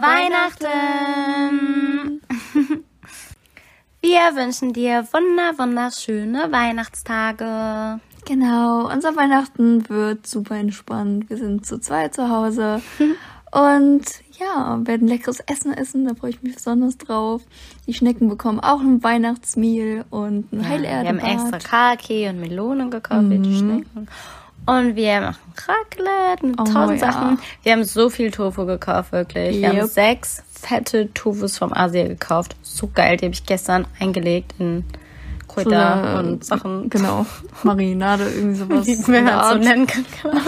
[0.00, 2.20] Weihnachten!
[4.00, 8.00] Wir wünschen dir wunder, wunderschöne Weihnachtstage.
[8.26, 11.28] Genau, unser Weihnachten wird super entspannt.
[11.30, 12.80] Wir sind zu zweit zu Hause
[13.52, 14.04] und
[14.38, 16.04] ja, werden leckeres Essen essen.
[16.06, 17.42] Da freue ich mich besonders drauf.
[17.86, 21.16] Die Schnecken bekommen auch ein Weihnachtsmehl und ein Ja, Heilerde.
[21.18, 24.08] wir haben extra Kaki und Melone gekauft für die Schnecken.
[24.66, 27.12] Und wir machen Raclette mit Oh, tausend ja.
[27.12, 27.38] Sachen.
[27.62, 29.60] Wir haben so viel Tofu gekauft, wirklich.
[29.60, 32.56] Wir haben sechs fette Tofus vom Asia gekauft.
[32.62, 34.84] So geil, die habe ich gestern eingelegt in
[35.48, 36.88] Kräuter und Sachen.
[36.90, 37.26] Genau,
[37.62, 38.86] Marinade, irgendwie sowas.
[38.86, 40.04] In man halt so nennen kann.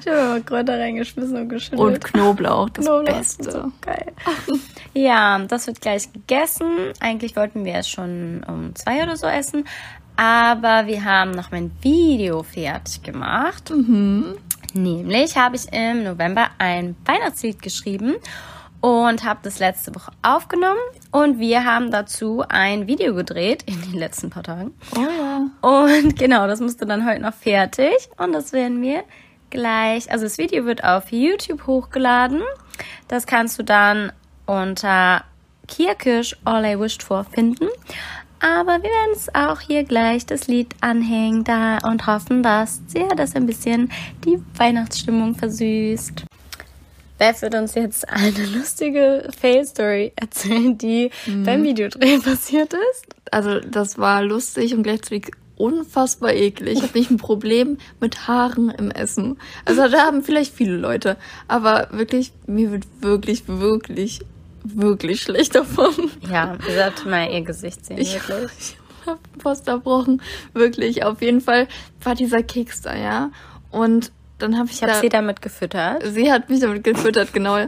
[0.00, 1.80] Ich habe mal Kräuter reingeschmissen und geschüttelt.
[1.80, 3.50] Und Knoblauch, das Knoblauch, Beste.
[3.50, 4.12] So geil.
[4.94, 6.92] Ja, das wird gleich gegessen.
[7.00, 9.64] Eigentlich wollten wir es schon um zwei oder so essen.
[10.16, 13.72] Aber wir haben noch mein Video fertig gemacht.
[14.72, 18.16] Nämlich habe ich im November ein Weihnachtslied geschrieben
[18.80, 20.78] und habe das letzte Woche aufgenommen.
[21.10, 24.74] Und wir haben dazu ein Video gedreht in den letzten paar Tagen.
[24.96, 25.48] Oh ja.
[25.60, 28.08] Und genau, das musste dann heute noch fertig.
[28.16, 29.04] Und das werden wir
[29.50, 30.10] gleich.
[30.10, 32.42] Also das Video wird auf YouTube hochgeladen.
[33.08, 34.12] Das kannst du dann
[34.46, 35.24] unter
[35.66, 37.68] Kierkisch All I Wished For finden.
[38.40, 43.08] Aber wir werden es auch hier gleich das Lied anhängen da und hoffen, dass ja,
[43.16, 43.90] das ein bisschen
[44.24, 46.27] die Weihnachtsstimmung versüßt.
[47.18, 51.10] Beth wird uns jetzt eine lustige Fail-Story erzählen, die
[51.44, 53.06] beim Videodreh passiert ist.
[53.30, 56.78] Also das war lustig und gleichzeitig unfassbar eklig.
[56.78, 59.38] Ich habe nicht ein Problem mit Haaren im Essen.
[59.64, 61.16] Also da haben vielleicht viele Leute,
[61.48, 64.20] aber wirklich, mir wird wirklich, wirklich,
[64.62, 65.92] wirklich schlecht davon.
[66.30, 68.50] Ja, ihr solltet mal ihr Gesicht sehen, Ich, wirklich.
[68.60, 70.22] ich hab was erbrochen.
[70.52, 71.04] Wirklich.
[71.04, 71.66] Auf jeden Fall
[72.02, 73.30] war dieser Keks da, ja.
[73.70, 76.02] Und dann habe ich, Ich habe da, sie damit gefüttert.
[76.04, 77.58] sie hat mich damit gefüttert, genau.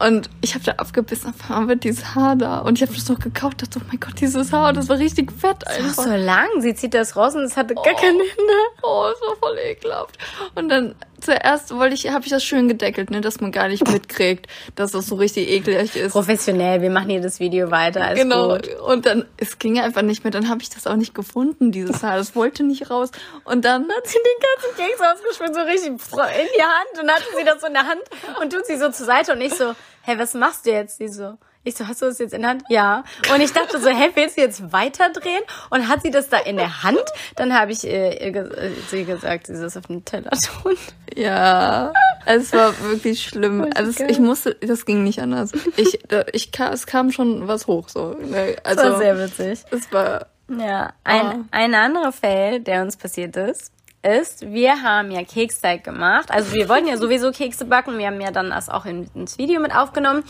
[0.00, 2.58] Und ich habe da abgebissen, auf einmal wird dieses Haar da.
[2.60, 5.32] Und ich habe das noch gekauft, dachte, oh mein Gott, dieses Haar, das war richtig
[5.32, 5.96] fett Das einfach.
[5.98, 6.46] war so lang.
[6.60, 8.52] Sie zieht das raus und es hatte gar keine Hände.
[8.82, 10.16] Oh, es war voll ekelhaft.
[10.54, 13.86] Und dann zuerst wollte ich, habe ich das schön gedeckelt, ne, dass man gar nicht
[13.92, 16.12] mitkriegt, dass das so richtig eklig ist.
[16.12, 18.14] Professionell, wir machen hier das Video weiter.
[18.14, 18.54] Genau.
[18.54, 18.68] gut.
[18.80, 20.30] Und dann, es ging einfach nicht mehr.
[20.30, 22.16] Dann habe ich das auch nicht gefunden, dieses Haar.
[22.16, 23.10] Das wollte nicht raus.
[23.44, 27.26] Und dann Hat sie den ganzen Keks ausgeschmissen, so richtig in die Hand und hatte
[27.36, 28.02] sie das so in der Hand
[28.40, 30.98] und tut sie so zur Seite und ich so, hey, was machst du jetzt?
[30.98, 32.62] Sie so, ich so, hast du das jetzt in der Hand?
[32.68, 33.04] Ja.
[33.34, 35.42] Und ich dachte so, hey, willst du jetzt weiterdrehen?
[35.70, 37.02] Und hat sie das da in der Hand?
[37.36, 40.30] Dann habe ich äh, ihr äh, sie gesagt, sie es auf den Teller
[40.62, 40.76] tun.
[41.14, 41.92] Ja,
[42.26, 43.60] es war wirklich schlimm.
[43.62, 45.52] Voll Also ich musste, das ging nicht anders.
[45.76, 48.14] Ich, da- ich es kam schon was hoch so.
[48.14, 48.56] ne?
[48.64, 49.60] Das Also war sehr witzig.
[49.70, 51.36] es war Ja, ein, Ah.
[51.50, 56.30] ein anderer Fail, der uns passiert ist, ist, wir haben ja Keksteig gemacht.
[56.30, 57.98] Also wir wollten ja sowieso Kekse backen.
[57.98, 60.22] Wir haben ja dann das auch in, ins Video mit aufgenommen.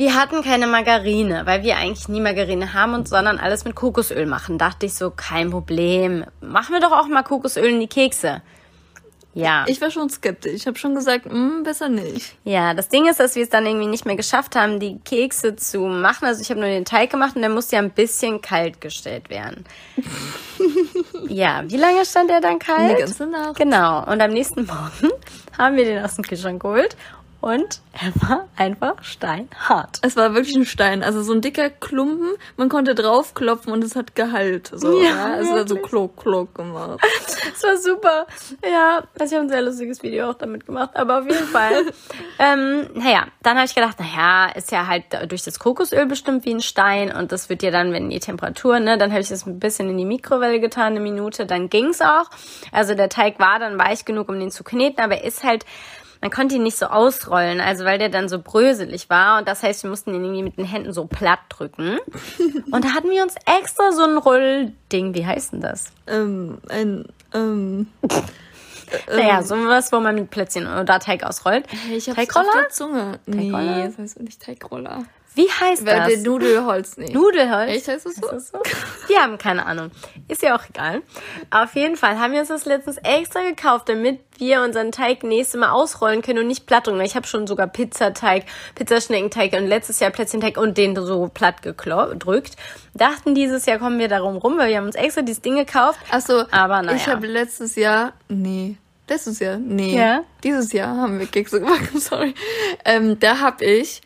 [0.00, 4.24] Wir hatten keine Margarine, weil wir eigentlich nie Margarine haben und sondern alles mit Kokosöl
[4.24, 4.56] machen.
[4.56, 6.24] Dachte ich so, kein Problem.
[6.40, 8.40] Machen wir doch auch mal Kokosöl in die Kekse.
[9.34, 9.64] Ja.
[9.68, 10.54] ich war schon skeptisch.
[10.54, 12.34] Ich habe schon gesagt, hm, besser nicht.
[12.44, 15.54] Ja, das Ding ist, dass wir es dann irgendwie nicht mehr geschafft haben, die Kekse
[15.54, 16.24] zu machen.
[16.24, 19.28] Also ich habe nur den Teig gemacht und der musste ja ein bisschen kalt gestellt
[19.28, 19.66] werden.
[21.28, 22.80] ja, wie lange stand der dann kalt?
[22.80, 23.56] Eine ganze Nacht.
[23.56, 24.10] Genau.
[24.10, 25.12] Und am nächsten Morgen
[25.58, 26.96] haben wir den aus dem Kühlschrank geholt
[27.40, 29.98] und er war einfach steinhart.
[30.02, 32.30] Es war wirklich ein Stein, also so ein dicker Klumpen.
[32.56, 34.70] Man konnte draufklopfen und es hat Gehalt.
[34.74, 37.00] So, Ja, ja, es hat so klock, klock gemacht.
[37.50, 38.26] Das war super.
[38.64, 41.86] Ja, also ich habe ein sehr lustiges Video auch damit gemacht, aber auf jeden Fall.
[42.38, 46.54] ähm, naja, dann habe ich gedacht, naja, ist ja halt durch das Kokosöl bestimmt wie
[46.54, 49.46] ein Stein und das wird ja dann, wenn die Temperatur, ne, dann habe ich das
[49.46, 52.30] ein bisschen in die Mikrowelle getan, eine Minute, dann ging's auch.
[52.72, 55.64] Also der Teig war dann weich genug, um den zu kneten, aber er ist halt,
[56.20, 59.62] man konnte ihn nicht so ausrollen, also weil der dann so bröselig war und das
[59.62, 61.98] heißt, wir mussten ihn irgendwie mit den Händen so platt drücken.
[62.70, 65.86] Und da hatten wir uns extra so ein Rollding, wie heißt denn das?
[66.06, 67.88] Ähm, ein, ähm,
[69.08, 71.64] Naja, sowas, wo man mit Plätzchen oder Teig ausrollt.
[71.92, 72.48] ich hab's Teigroller?
[72.48, 73.20] auf der Zunge.
[73.24, 73.76] Teigroller?
[73.76, 75.04] Nee, das heißt nicht Teigroller.
[75.34, 76.08] Wie heißt Weil das?
[76.08, 77.14] der Nudelholz nicht.
[77.14, 77.70] Nudelholz.
[77.70, 78.28] Echt, heißt das so?
[78.28, 78.58] Das so?
[79.06, 79.92] Wir haben keine Ahnung.
[80.26, 81.02] Ist ja auch egal.
[81.50, 85.60] Auf jeden Fall haben wir uns das letztens extra gekauft, damit wir unseren Teig nächstes
[85.60, 87.00] Mal ausrollen können und nicht platt drücken.
[87.02, 88.44] Ich habe schon sogar Pizzateig,
[88.74, 92.56] Pizzaschneckenteig und letztes Jahr Plätzchenteig und den so platt gedrückt.
[92.94, 96.00] Dachten dieses Jahr kommen wir darum rum, weil wir haben uns extra dieses Ding gekauft.
[96.10, 96.96] Achso, Aber naja.
[96.96, 98.76] ich habe letztes Jahr, nee,
[99.08, 100.22] letztes Jahr, nee, Ja?
[100.42, 102.34] dieses Jahr haben wir Kekse gebacken, sorry.
[102.84, 104.00] Ähm, da habe ich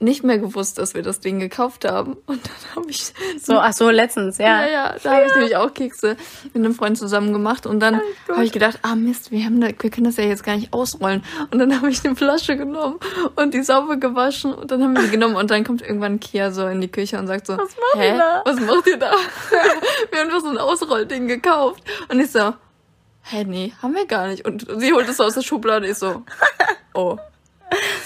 [0.00, 2.16] nicht mehr gewusst, dass wir das Ding gekauft haben.
[2.26, 4.64] Und dann habe ich so, ach so, letztens, ja.
[4.64, 6.16] Ja, ja, da habe ich nämlich auch Kekse
[6.54, 7.66] mit einem Freund zusammen gemacht.
[7.66, 10.42] Und dann habe ich gedacht, ah Mist, wir, haben da, wir können das ja jetzt
[10.42, 11.22] gar nicht ausrollen.
[11.50, 12.98] Und dann habe ich eine Flasche genommen
[13.36, 14.54] und die sauber gewaschen.
[14.54, 15.36] Und dann haben wir die genommen.
[15.36, 18.08] Und dann kommt irgendwann Kia so in die Küche und sagt so, Was macht hä,
[18.08, 18.42] ihr da?
[18.46, 19.12] was macht ihr da?
[20.10, 21.84] wir haben doch so ein Ausrollding gekauft.
[22.08, 22.54] Und ich so,
[23.22, 24.46] hä, nee, haben wir gar nicht.
[24.46, 25.86] Und sie holt es so aus der Schublade.
[25.86, 26.22] Ich so,
[26.94, 27.18] oh.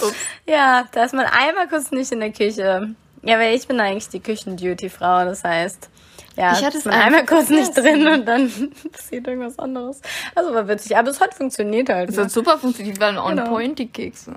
[0.04, 0.14] Ups.
[0.46, 2.94] Ja, da ist man einmal kurz nicht in der Küche.
[3.22, 5.88] Ja, weil ich bin eigentlich die Küchenduty-Frau, das heißt,
[6.36, 8.50] ja, Ich hatte ist es man einmal kurz nicht drin und dann
[8.92, 10.00] passiert irgendwas anderes.
[10.34, 12.08] Also war witzig, aber es hat funktioniert halt.
[12.10, 12.22] Das Ne?
[12.24, 12.96] hat super funktioniert.
[12.96, 13.48] Die waren on Genau.
[13.48, 14.34] point, die Kekse.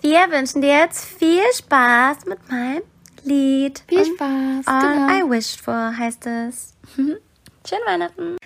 [0.00, 2.82] Wir wünschen dir jetzt viel Spaß mit meinem
[3.24, 3.84] Lied.
[3.86, 4.66] Viel Und Spaß.
[4.66, 4.80] All
[5.20, 5.26] genau.
[5.26, 6.72] I wished for heißt es.
[6.96, 8.36] Schöne Weihnachten.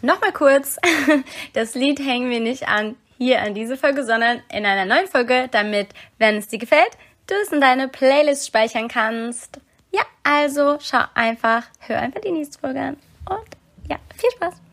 [0.00, 0.76] Nochmal kurz,
[1.52, 5.48] das Lied hängen wir nicht an hier an diese Folge, sondern in einer neuen Folge,
[5.50, 5.88] damit,
[6.18, 6.90] wenn es dir gefällt,
[7.26, 9.60] du es in deine Playlist speichern kannst.
[9.92, 12.96] Ja, also schau einfach, hör einfach die nächste Folge an
[13.28, 13.48] und
[13.88, 14.63] ja, viel Spaß.